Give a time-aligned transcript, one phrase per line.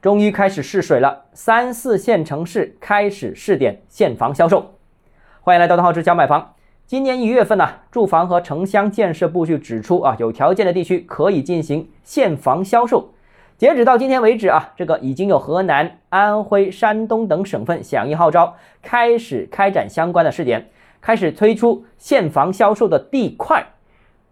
[0.00, 4.74] 终于开始试水了，三四线城市开始试点现房销售。
[5.40, 6.54] 欢迎来到邓浩之教买房。
[6.86, 13.12] 今年一月份呢，住房和城乡建设部就指出啊，有条件的地区可以进行现房销售。
[13.56, 20.68] 截止到今天为止啊，这个已经有河南、安徽、山东等省份响应号召，开始开展相关的试点，
[21.00, 23.66] 开始推出现房销售的地块。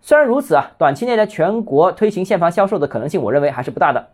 [0.01, 4.11] 虽然如此啊，短期内的全国推行现房销售的可能性，我认为还是不大的。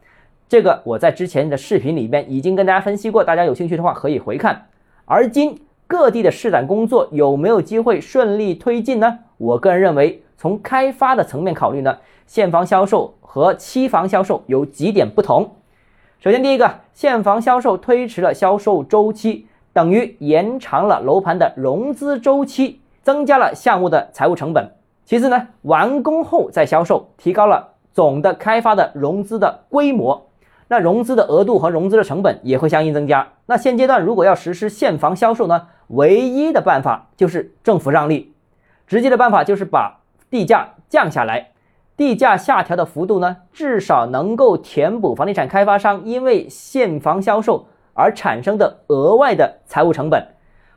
[0.52, 4.66] 这个我在之前的视频里面已经跟大家分析过，大家有兴趣的话可以回看。
[5.06, 9.20] 而今各地的试点工作有没有机会顺利推进呢？
[9.38, 11.96] 我个人认为，从开发的层面考虑呢，
[12.26, 15.52] 现房销售和期房销售有几点不同。
[16.20, 24.70] 首先，第一个，现房销售推迟了销售周期，等于延长了楼盘的融资周期，增加了项目的财务成本。
[25.06, 30.26] 其次呢，完工后再销售，提高了总的开发的融资的规模。
[30.72, 33.28] 那融资的额度和融资的成本也会相应增加。
[33.44, 38.32] 那现阶段如果要实施现房销售呢，唯一的办法就是政府让利，
[38.86, 41.50] 直接的办法就是把地价降下来，
[41.94, 50.26] 地价下调的幅度呢，至少能够填补房地产开发商因为现房销售而产生的额外的财务成本。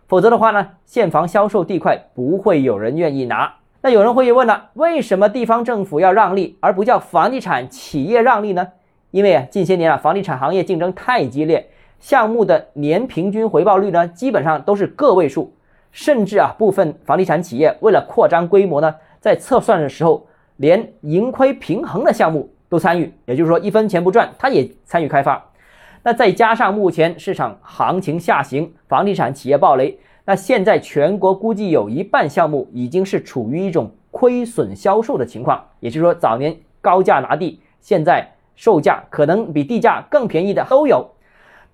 [0.10, 3.54] 否则的话呢，现房销售地块不会有人愿意拿。
[3.82, 8.68] 那有人会问了，为什么地方政府要让利，而不叫房地产企业让利呢？
[9.12, 15.54] 因为啊，近些年啊，房地产行业竞争太激烈，项目的年平均回报率呢，基本上都是个位数，
[15.92, 25.52] 甚至啊，部分房地产企业为了扩张规模呢，在测算的时候，连盈亏平衡的项目都参与，也就是说一分钱不赚，他也参与开发。
[26.04, 38.35] 那再加上目前市场行情下行，房地产企业暴雷，那现在全国估计有一半项目已经是处于一种亏损销售的情况，也就是说早年高价拿地，现在。
[38.56, 41.08] 售价可能比地价更便宜的都有，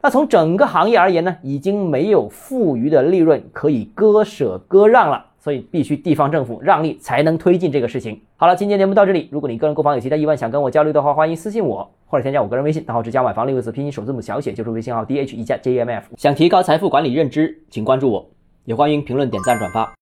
[0.02, 8.20] 那从整个行业而言呢，已经没有富余的利润可以割舍割让了，所以必须地方政府让利才能推进这个事情。
[8.36, 16.08] 好了，今天节目到这里，如果你个人购房有其他疑问，想跟我交流的话，欢迎私信我或者添加我个人微信，然后直接买房六个字拼音首字母小写就是微信号 d h 一加 j m f。
[16.18, 18.28] 想提高财富管理认知，请关注我，
[18.66, 19.94] 也欢迎评论点赞转发。